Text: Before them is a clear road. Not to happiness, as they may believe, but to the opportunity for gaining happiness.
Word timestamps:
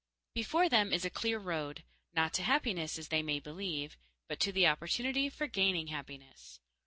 Before 0.33 0.67
them 0.67 0.91
is 0.91 1.05
a 1.05 1.11
clear 1.11 1.37
road. 1.37 1.83
Not 2.11 2.33
to 2.33 2.41
happiness, 2.41 2.97
as 2.97 3.09
they 3.09 3.21
may 3.21 3.39
believe, 3.39 3.97
but 4.27 4.39
to 4.39 4.51
the 4.51 4.65
opportunity 4.65 5.29
for 5.29 5.45
gaining 5.45 5.89
happiness. 5.89 6.59